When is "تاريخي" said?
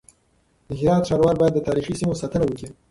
1.67-1.93